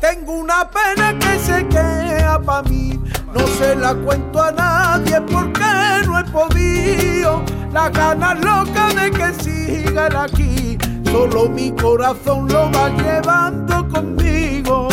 [0.00, 2.98] Tengo una pena que se queda pa' mí,
[3.34, 7.42] no se la cuento a nadie porque no he podido.
[7.72, 14.88] La ganas loca de que siga aquí, solo mi corazón lo va llevando conmigo.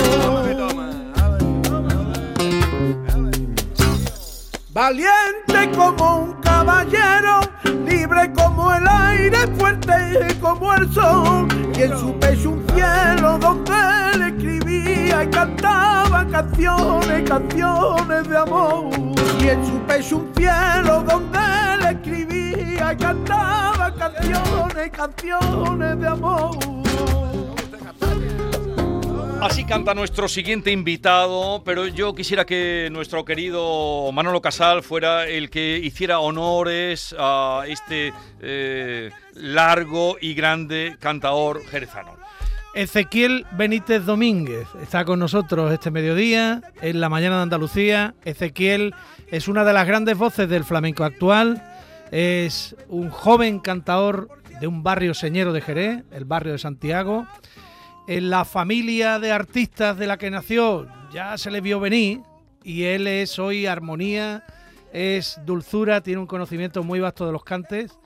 [4.74, 7.40] Valiente como un caballero,
[7.88, 12.67] libre como el aire, fuerte como el sol, y en su pecho un
[16.58, 18.90] canciones, canciones de amor.
[19.40, 21.40] Y en su pecho un cielo donde
[21.74, 26.58] él escribía y cantaba canciones, canciones de amor.
[29.40, 35.52] Así canta nuestro siguiente invitado, pero yo quisiera que nuestro querido Manolo Casal fuera el
[35.52, 42.18] que hiciera honores a este eh, largo y grande cantaor jerezano.
[42.78, 48.14] Ezequiel Benítez Domínguez está con nosotros este mediodía en la mañana de Andalucía.
[48.24, 48.94] Ezequiel
[49.32, 51.64] es una de las grandes voces del flamenco actual.
[52.12, 54.30] Es un joven cantaor
[54.62, 57.26] de un barrio señero de Jerez, el barrio de Santiago
[58.08, 62.22] en la familia de artistas de la que nació ya se le vio venir
[62.64, 64.46] y él es hoy armonía,
[64.94, 67.98] es dulzura, tiene un conocimiento muy vasto de los cantes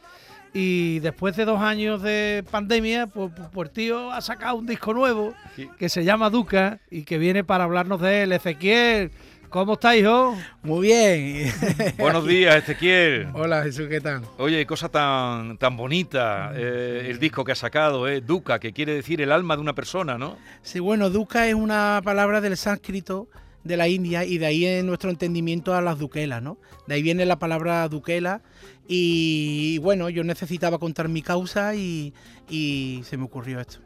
[0.53, 4.93] y después de dos años de pandemia, pues, pues, pues tío ha sacado un disco
[4.93, 5.33] nuevo
[5.77, 8.31] que se llama Duca y que viene para hablarnos de él.
[8.33, 9.11] Ezequiel,
[9.51, 10.37] ¿Cómo estáis, hijo?
[10.63, 11.51] Muy bien.
[11.97, 13.27] Buenos días, Ezequiel.
[13.33, 14.21] Hola, Jesús, ¿qué tal?
[14.37, 18.93] Oye, cosa tan, tan bonita, eh, el disco que ha sacado, eh, Duca, que quiere
[18.95, 20.37] decir el alma de una persona, ¿no?
[20.61, 23.27] Sí, bueno, Duca es una palabra del sánscrito
[23.63, 26.57] de la India y de ahí en nuestro entendimiento a las duquelas, ¿no?
[26.87, 28.41] De ahí viene la palabra duquela
[28.87, 32.13] y, bueno, yo necesitaba contar mi causa y,
[32.49, 33.79] y se me ocurrió esto.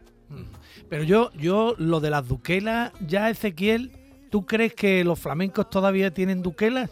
[0.89, 3.91] Pero yo, yo lo de las duquelas, ya Ezequiel
[4.35, 6.89] ¿Tú crees que los flamencos todavía tienen duquelas?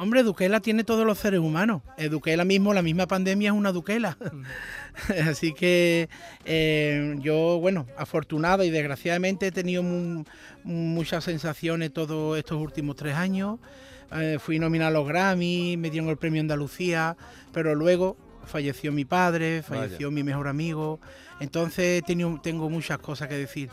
[0.00, 1.82] Hombre, Duquela tiene todos los seres humanos.
[1.98, 4.16] El Duquela mismo, la misma pandemia es una Duquela.
[4.32, 5.28] Mm.
[5.28, 6.08] Así que
[6.46, 9.82] eh, yo, bueno, afortunado y desgraciadamente he tenido
[10.64, 13.58] muchas sensaciones todos estos últimos tres años.
[14.12, 17.18] Eh, fui nominado a los Grammy, me dieron el premio Andalucía,
[17.52, 18.16] pero luego
[18.50, 21.00] falleció mi padre, falleció mi mejor amigo.
[21.40, 23.70] Entonces tengo muchas cosas que decir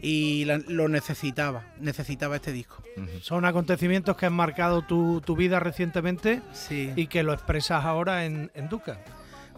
[0.00, 2.82] y lo necesitaba, necesitaba este disco.
[3.20, 9.00] Son acontecimientos que han marcado tu, vida recientemente y que lo expresas ahora en, Duca.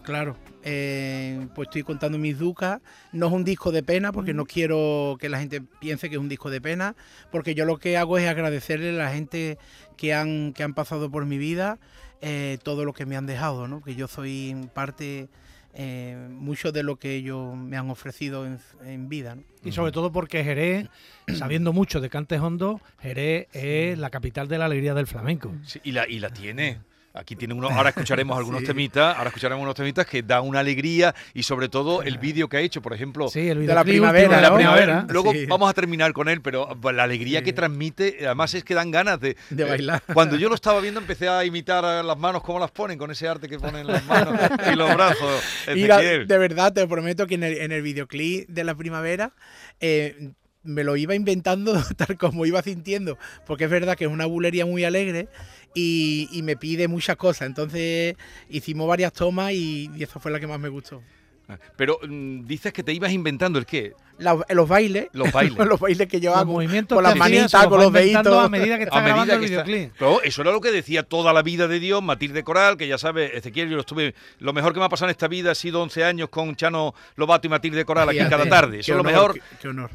[0.03, 2.81] Claro, eh, pues estoy contando mis ducas.
[3.11, 6.21] No es un disco de pena porque no quiero que la gente piense que es
[6.21, 6.95] un disco de pena,
[7.31, 9.57] porque yo lo que hago es agradecerle a la gente
[9.97, 11.79] que han, que han pasado por mi vida
[12.21, 13.81] eh, todo lo que me han dejado, ¿no?
[13.81, 15.29] que yo soy parte
[15.73, 18.45] eh, mucho de lo que ellos me han ofrecido
[18.83, 19.37] en, vida.
[19.63, 20.89] Y sobre todo porque Jerez,
[21.37, 25.53] sabiendo mucho de Cantes Hondo, Jerez es la capital de la alegría del flamenco.
[25.83, 26.79] y, la, y la tiene.
[27.19, 31.13] Aquí tiene uno, ahora escucharemos algunos temitas, ahora escucharemos unos temitas que da una alegría
[31.33, 35.05] y sobre todo el vídeo que ha hecho, por ejemplo, de la primavera, la primavera.
[35.09, 38.91] Luego vamos a terminar con él, pero la alegría que transmite, además es que dan
[38.91, 40.01] ganas de, de bailar.
[40.13, 43.27] cuando yo lo estaba viendo empecé a imitar las manos cómo las ponen con ese
[43.27, 44.39] arte que ponen las manos
[44.71, 45.43] y los brazos.
[45.67, 49.33] de verdad te prometo que en el, en el videoclip de la primavera
[49.79, 50.31] eh,
[50.63, 54.65] me lo iba inventando tal como iba sintiendo, porque es verdad que es una bulería
[54.65, 55.27] muy alegre
[55.73, 57.47] y, me pide muchas cosas.
[57.47, 58.15] Entonces
[58.49, 61.01] hicimos varias tomas y, esa fue la que más me gustó.
[61.75, 63.93] Pero mm, dices que te ibas inventando el qué?
[64.19, 65.07] los bailes.
[65.13, 65.57] Los bailes.
[65.67, 66.53] los bailes que yo hago.
[66.53, 68.27] Con las manitas, con los deditos.
[68.27, 69.93] A medida que está grabando el videoclip.
[69.97, 72.97] Pero eso era lo que decía toda la vida de Dios, Matilde Coral, que ya
[72.97, 74.13] sabes, Ezequiel, yo lo estuve.
[74.39, 76.93] Lo mejor que me ha pasado en esta vida ha sido 11 años con Chano
[77.15, 78.79] Lobato y Matilde Coral aquí cada tarde.
[78.79, 79.39] Eso es lo mejor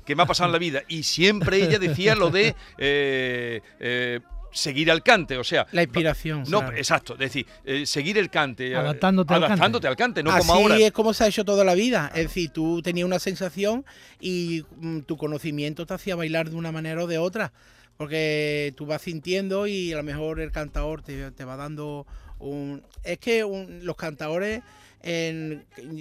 [0.04, 0.82] que me ha pasado en la vida.
[0.88, 2.54] Y siempre ella decía lo de.
[2.76, 4.20] Eh, eh,
[4.54, 5.66] seguir al cante, o sea...
[5.72, 6.44] La inspiración.
[6.48, 8.68] No, exacto, es decir, eh, seguir el cante.
[8.68, 10.22] Eh, adaptándote, adaptándote al cante.
[10.22, 10.78] no Así como ahora.
[10.78, 12.10] es como se ha hecho toda la vida.
[12.14, 13.84] Es decir, tú tenías una sensación
[14.20, 17.52] y mm, tu conocimiento te hacía bailar de una manera o de otra.
[17.96, 22.06] Porque tú vas sintiendo y a lo mejor el cantador te, va dando
[22.38, 22.82] un...
[23.02, 23.44] Es que
[23.82, 24.62] los cantadores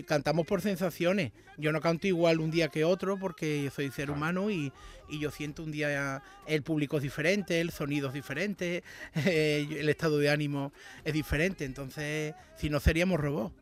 [0.06, 1.32] cantamos por sensaciones.
[1.58, 4.72] Yo no canto igual un día que otro porque soy ser humano y,
[5.10, 8.84] y yo siento un día el público es diferente, el sonido es diferente,
[9.26, 10.74] el estado de ánimo
[11.04, 13.54] es diferente, entonces si no seríamos robots.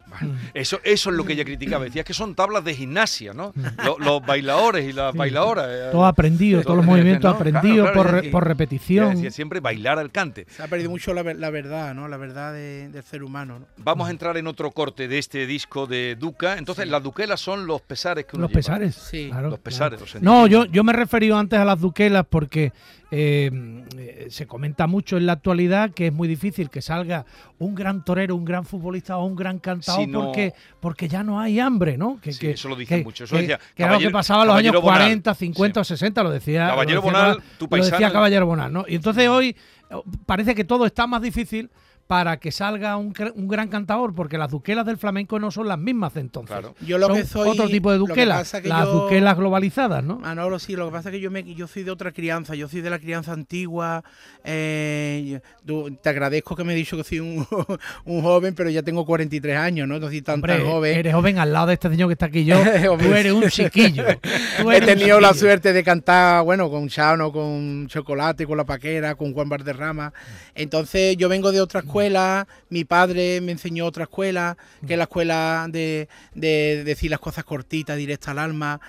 [0.53, 3.53] eso, eso es lo que ella criticaba, decía que son tablas de gimnasia, ¿no?
[3.99, 5.67] los, bailadores y las bailadoras.
[5.69, 9.31] Eh, todo aprendido, todos los movimientos aprendidos por, repetición.
[9.31, 10.45] siempre bailar al cante.
[10.49, 12.07] Se ha perdido mucho la, verdad, ¿no?
[12.07, 13.65] La verdad del ser humano.
[13.77, 16.57] Vamos a entrar en otro corte de este este disco de Duca.
[16.57, 18.57] Entonces, las duquelas son los pesares que uno Los lleva.
[18.59, 18.95] pesares.
[18.95, 19.29] Sí.
[19.29, 20.13] claro, Los pesares, claro.
[20.15, 22.73] los No, yo, yo me he referido antes a las duquelas porque
[23.11, 23.49] eh,
[23.97, 27.25] eh, se comenta mucho en la actualidad que es muy difícil que salga
[27.59, 31.23] un gran torero, un gran futbolista o un gran cantador Si no- porque, porque ya
[31.23, 32.19] no hay hambre, ¿no?
[32.19, 33.23] Que, Sí, que- eso lo dicen que- mucho.
[33.23, 34.99] Eso que- decía que era lo que pasaba en los años Caballero Bonal.
[34.99, 35.93] 40, 50 o Sí.
[35.93, 36.67] 60, lo decía.
[36.67, 38.13] Caballero lo decía, Bonal, tu lo decía paisano.
[38.13, 38.85] Caballero Bonal, ¿no?
[38.85, 39.55] Y entonces hoy
[39.89, 39.95] eh,
[40.25, 41.69] parece que todo está más difícil
[42.07, 45.77] para que salga un, un gran cantador, porque las duquelas del flamenco no son las
[45.79, 46.51] mismas de entonces.
[46.55, 46.75] Claro.
[46.81, 47.49] Yo lo Son que soy.
[47.49, 50.19] otro tipo de lo que duquelas, pasa que las yo- duquelas globalizadas, ¿no?
[50.19, 52.67] Manolo, sí, lo que pasa es que yo, me, yo soy de otra crianza, yo
[52.67, 54.03] soy de la crianza antigua.
[54.43, 57.47] eh, tú- te agradezco que me he dicho que soy un,
[58.05, 59.99] un joven, pero ya tengo 43 años, ¿no?
[59.99, 60.97] No soy tan, tan Hombre, joven.
[60.97, 62.57] eres joven al lado de este señor que está aquí yo.
[62.99, 64.03] Tú eres un chiquillo.
[64.71, 69.33] He tenido la suerte de cantar, bueno, con Chano, con Chocolate, con La Paquera, con
[69.33, 70.13] Juan Valderrama.
[70.55, 75.03] Entonces yo vengo de otra escuela, mi padre me enseñó otra escuela, que es la
[75.03, 78.79] escuela de, de decir las cosas cortitas, directas al alma,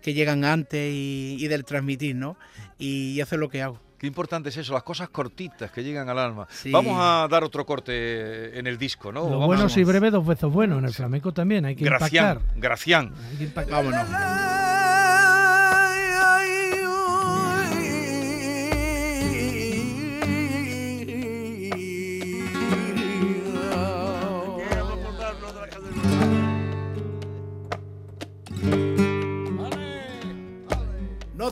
[0.00, 2.36] que llegan antes y, y del transmitir, ¿no?
[2.78, 3.80] Y eso es lo que hago.
[3.98, 6.48] Qué importante es eso, las cosas cortitas que llegan al alma.
[6.50, 6.72] Sí.
[6.72, 9.20] Vamos a dar otro corte en el disco, ¿no?
[9.20, 10.78] Lo Vamos bueno si breve, dos veces bueno.
[10.78, 12.60] En el flamenco también hay que Gracián, impactar.
[12.60, 13.12] Gracián.
[13.30, 13.84] Hay que impactar.
[13.84, 14.61] Vámonos.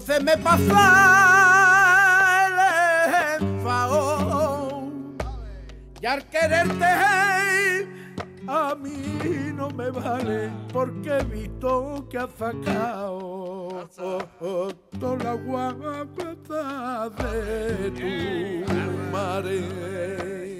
[0.05, 0.87] Se me pasa
[3.39, 4.91] el enfado
[6.01, 6.85] y al quererte
[8.47, 13.89] a mí no me vale porque he visto que has sacado
[14.99, 16.07] toda la guapa
[17.23, 18.73] de tu
[19.13, 20.60] madre.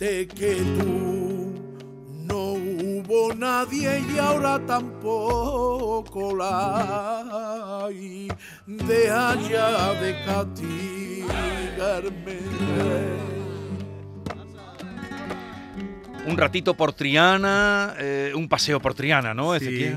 [0.00, 1.52] Antes que tú
[2.24, 8.28] no hubo nadie y ahora tampoco la hay.
[8.66, 11.28] Deja ya de castigarme.
[16.26, 19.94] Un ratito por Triana, eh, un paseo por Triana, ¿no, Sí.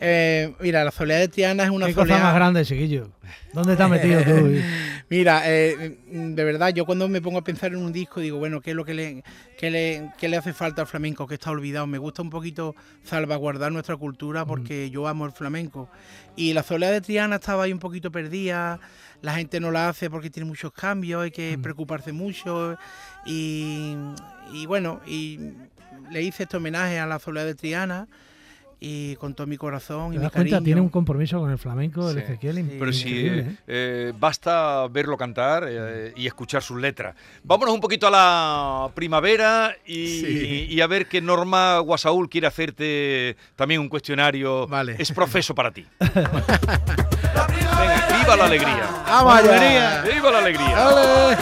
[0.00, 2.22] Eh, mira, la soledad de Triana es una Qué cosa soledad.
[2.22, 3.08] más grande, chiquillo.
[3.54, 4.30] ¿Dónde te has metido tú?
[5.10, 8.60] Mira, eh, de verdad, yo cuando me pongo a pensar en un disco, digo, bueno,
[8.60, 9.24] ¿qué es lo que le,
[9.56, 11.26] qué le, qué le hace falta al flamenco?
[11.26, 11.86] Que está olvidado.
[11.86, 12.74] Me gusta un poquito
[13.04, 15.88] salvaguardar nuestra cultura porque yo amo el flamenco.
[16.36, 18.80] Y la soledad de Triana estaba ahí un poquito perdida.
[19.22, 22.76] La gente no la hace porque tiene muchos cambios, hay que preocuparse mucho.
[23.24, 23.96] Y,
[24.52, 25.38] y bueno, y
[26.10, 28.08] le hice este homenaje a la soledad de Triana
[28.80, 30.50] y con todo mi corazón y ¿Te mi das cuenta?
[30.50, 30.64] cariño.
[30.64, 32.22] Tiene un compromiso con el flamenco, el Sí.
[32.22, 32.56] Ezequiel.
[32.56, 32.76] Sí.
[32.78, 33.56] Pero increíble, eh, ¿eh?
[33.66, 37.16] eh, basta verlo cantar eh, y escuchar sus letras.
[37.42, 40.66] Vámonos un poquito a la primavera y, Sí.
[40.70, 44.66] y a ver que Norma Guasaúl quiere hacerte también un cuestionario.
[44.68, 44.96] Vale.
[44.98, 45.84] Es profeso para ti.
[45.98, 46.30] Venga,
[48.20, 48.86] viva la alegría.
[49.06, 49.50] ¡Vamos allá!
[49.50, 50.02] Alegría.
[50.14, 50.88] Viva la alegría.
[50.88, 51.36] ¡Ole!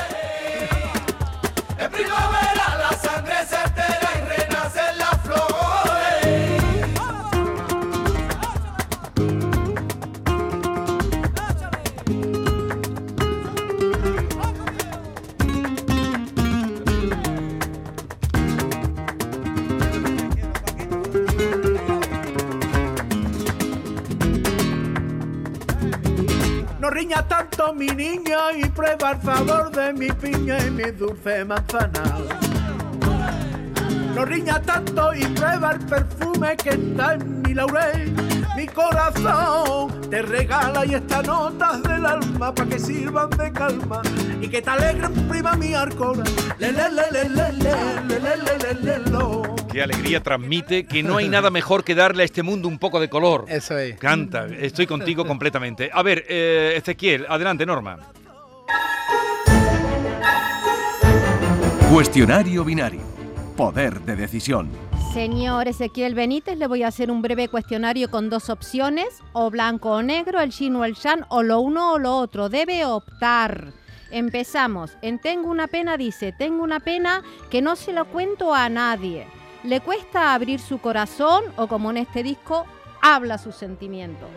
[27.76, 32.02] Mi niña y prueba el sabor de mi piña y mi dulce manzana.
[34.14, 38.14] No riña tanto y prueba el perfume que está en mi laurel.
[38.56, 44.00] Mi corazón te regala y estas notas del alma para que sirvan de calma
[44.40, 46.24] y que te alegren prima mi arcona.
[46.58, 46.72] Le.
[49.76, 52.98] Qué alegría transmite que no hay nada mejor que darle a este mundo un poco
[52.98, 53.44] de color.
[53.46, 53.98] Eso es.
[53.98, 55.90] Canta, estoy contigo completamente.
[55.92, 57.98] A ver, eh, Ezequiel, adelante, Norma.
[61.92, 63.02] Cuestionario binario.
[63.54, 64.70] Poder de decisión.
[65.12, 69.90] Señor Ezequiel Benítez, le voy a hacer un breve cuestionario con dos opciones, o blanco
[69.90, 72.48] o negro, el chin o el shan, o lo uno o lo otro.
[72.48, 73.74] Debe optar.
[74.10, 74.96] Empezamos.
[75.02, 79.26] En Tengo una pena dice, tengo una pena que no se lo cuento a nadie.
[79.66, 82.66] ¿Le cuesta abrir su corazón o como en este disco,
[83.02, 84.30] habla sus sentimientos?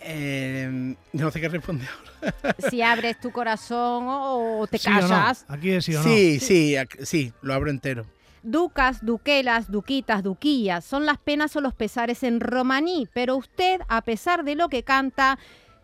[0.00, 2.56] Eh, no sé qué responder ahora.
[2.70, 5.00] Si abres tu corazón o, te ¿Sí o no?
[5.00, 5.44] callas.
[5.48, 6.04] Aquí es sí o no.
[6.04, 8.04] Sí, sí, sí, lo abro entero.
[8.42, 14.02] Ducas, duquelas, duquitas, duquillas son las penas o los pesares en romaní, pero usted, a
[14.02, 15.38] pesar de lo que canta,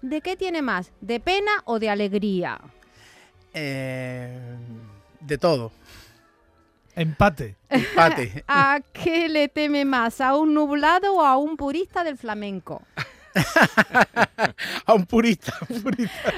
[0.05, 0.93] ¿De qué tiene más?
[1.01, 2.61] ¿De pena o de alegría?
[3.55, 4.39] Eh,
[5.19, 5.73] de todo.
[6.97, 7.57] Empate.
[7.69, 8.45] Empate.
[8.49, 10.21] ¿A qué le teme más?
[10.21, 12.83] ¿A un nublado o a un purista del flamenco?
[14.87, 15.53] a un purista,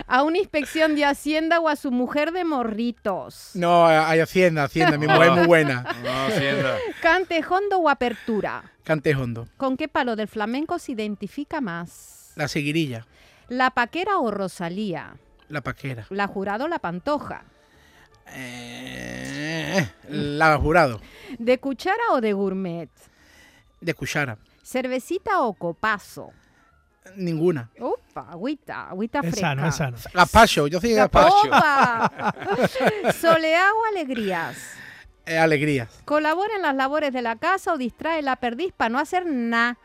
[0.06, 3.50] ¿A una inspección de Hacienda o a su mujer de morritos?
[3.54, 5.84] No, hay Hacienda, Hacienda, mi mujer es muy buena.
[6.02, 6.78] No, Hacienda.
[7.02, 8.64] ¿Cante hondo o apertura?
[8.84, 9.46] Cante hondo.
[9.56, 12.32] ¿Con qué palo del flamenco se identifica más?
[12.36, 13.06] La seguirilla.
[13.48, 15.16] ¿La paquera o Rosalía?
[15.48, 16.06] La paquera.
[16.10, 17.44] ¿La jurado o la pantoja?
[18.28, 19.05] Eh,
[20.38, 21.00] la jurado.
[21.38, 22.88] ¿De cuchara o de gourmet?
[23.80, 24.38] De cuchara.
[24.62, 26.30] ¿Cervecita o copazo?
[27.14, 27.70] Ninguna.
[27.78, 29.40] Upa, agüita, agüita Es fresca.
[29.40, 29.96] sano, es sano.
[30.12, 31.34] Gaspacho, yo soy gaspacho.
[31.46, 32.34] ¡Opa!
[33.20, 34.56] ¿Soleá o alegrías?
[35.24, 35.88] Eh, alegrías.
[36.04, 39.78] ¿Colabora en las labores de la casa o distrae la perdiz para no hacer nada?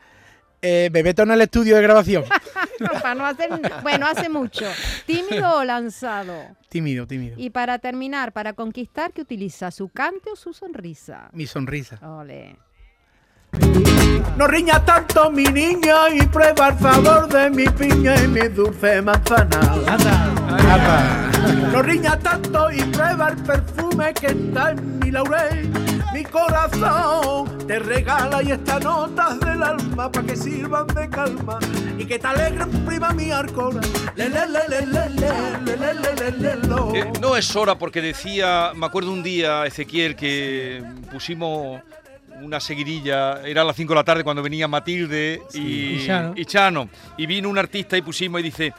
[0.62, 2.24] Eh, Bebeto en el estudio de grabación.
[3.02, 4.66] para no hacer na- Bueno, hace mucho.
[5.06, 6.34] ¿Tímido o lanzado?
[6.68, 7.34] tímido, tímido.
[7.38, 9.70] Y para terminar, para conquistar, ¿qué utiliza?
[9.70, 11.28] ¿Su cante o su sonrisa?
[11.32, 11.98] Mi sonrisa.
[12.06, 12.56] Ole.
[14.38, 19.02] No riña tanto mi niña y prueba el sabor de mi piña y mi dulce
[19.02, 19.60] manzana.
[21.70, 25.70] No riña tanto y prueba el perfume que está en mi laurel
[26.22, 31.58] mi corazón te regala y estas notas del alma para que sirvan de calma
[31.98, 33.80] y que te alegren, prima mi arcona.
[37.20, 41.80] No es hora porque decía, me acuerdo un día, Ezequiel, que pusimos
[42.40, 45.60] una seguidilla, era a las 5 de la tarde cuando venía Matilde sí.
[45.60, 46.32] y, y, Chano.
[46.36, 48.74] y Chano, y vino un artista y pusimos y dice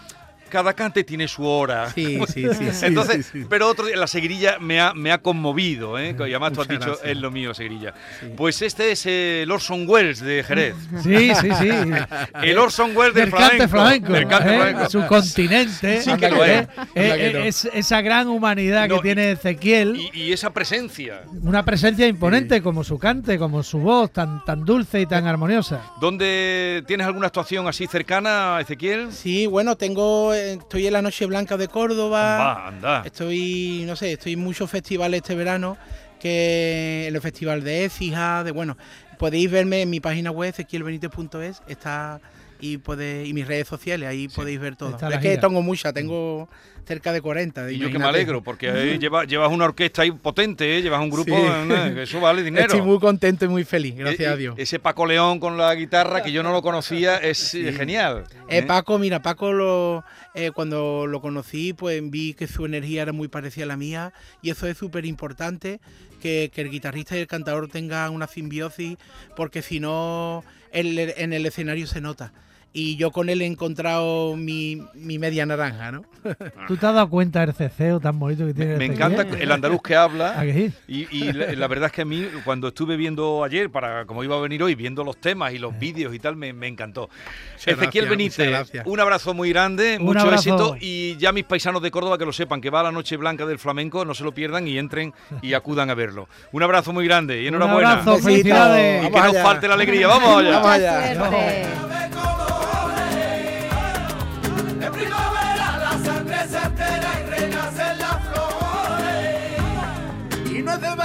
[0.54, 1.90] cada cante tiene su hora.
[1.96, 2.66] Sí, sí, sí.
[2.74, 3.48] sí, Entonces, sí, sí.
[3.50, 6.16] pero otro día, la seguirilla me ha, me ha conmovido, ¿eh?
[6.16, 7.10] Y además tú has dicho, gracias.
[7.10, 7.96] es lo mío, seguirilla.
[8.38, 10.76] Pues este es el Orson Welles de Jerez.
[11.04, 11.70] Sí, sí, sí.
[12.44, 14.14] El Orson Welles del Del cante flamenco.
[14.14, 14.58] Del cante ¿eh?
[14.58, 14.90] flamenco.
[14.90, 16.02] Su continente.
[16.02, 16.62] Sí que lo es.
[16.62, 16.68] ¿eh?
[16.96, 17.40] Eh, no.
[17.40, 19.98] es esa gran humanidad No, que tiene Ezequiel.
[19.98, 21.24] Y, y esa presencia.
[21.42, 25.82] una presencia imponente como su cante, como su voz tan, tan dulce y tan armoniosa.
[26.00, 29.12] ¿Dónde tienes alguna actuación así cercana, Ezequiel?
[29.12, 32.38] Sí, bueno, tengo, eh, estoy en la Noche Blanca de Córdoba.
[32.38, 33.02] Va, anda.
[33.06, 35.78] Estoy, no sé, estoy en muchos festivales este verano,
[36.20, 38.78] que en el Festival de Écija, de bueno,
[39.20, 42.20] podéis verme en mi página web, ezequielbenitez.es, está
[42.60, 44.96] y puede, y mis redes sociales, ahí podéis ver todo.
[45.10, 46.48] Es que tengo muchas, tengo
[46.88, 47.70] cerca de 40.
[47.72, 50.82] Y yo que me alegro, porque ahí lleva- llevas una orquesta ahí potente, ¿eh?
[50.82, 51.44] llevas un grupo, Sí.
[51.68, 51.94] ¿no?
[51.94, 52.68] que eso vale dinero.
[52.68, 54.56] Estoy muy contento y muy feliz, gracias Eh, a Dios.
[54.58, 58.24] Ese Paco León con la guitarra, que yo no lo conocía, es eh, genial.
[58.48, 58.64] Eh, ¿eh?
[58.64, 63.28] Paco, mira, Paco lo, eh, cuando lo conocí, pues vi que su energía era muy
[63.28, 65.80] parecida a la mía y eso es súper importante,
[66.22, 68.98] que, que el guitarrista y el cantador tengan una simbiosis,
[69.36, 72.34] porque si no, en el escenario se nota.
[72.76, 76.04] Y yo con él he encontrado mi, mi media naranja, ¿no?
[76.68, 79.12] ¿Tú te has dado cuenta del ceceo tan bonito que tiene Me Ezequiel?
[79.14, 80.44] encanta el andaluz que habla.
[80.88, 84.24] Y, y la, la verdad es que a mí, cuando estuve viendo ayer, para como
[84.24, 87.12] iba a venir hoy, viendo los temas y los vídeos y tal, me, me encantó.
[87.58, 90.50] Ezequiel gracias, Benítez, un abrazo muy grande, Un mucho abrazo.
[90.74, 90.78] éxito.
[90.80, 93.46] Y ya mis paisanos de Córdoba que lo sepan, que va a la Noche Blanca
[93.46, 95.14] del Flamenco, no se lo pierdan y entren
[95.44, 96.28] y acudan a verlo.
[96.52, 97.90] Un abrazo muy grande y Un enhorabuena.
[97.92, 98.30] abrazo, Besito.
[98.30, 99.04] felicidades.
[99.04, 99.44] Y que Vamos no allá.
[99.44, 100.08] falte la alegría.
[100.08, 100.60] Vamos allá.
[101.20, 101.93] Vamos allá.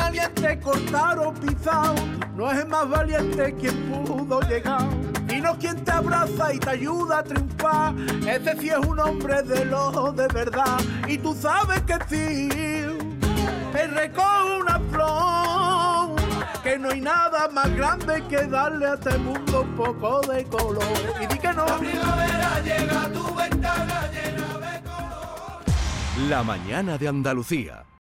[0.08, 1.94] Valiente cortar o pisar,
[2.34, 4.88] no es más valiente quien pudo llegar,
[5.28, 7.94] sino quien te abraza y te ayuda a triunfar.
[8.26, 12.48] Ese sí es un hombre de lo de verdad, y tú sabes que sí.
[13.78, 16.16] Él recoge una flor,
[16.62, 20.82] que no hay nada más grande que darle a este mundo un poco de color.
[21.20, 21.66] Y di que no.
[26.30, 27.88] La mañana de Andalucía.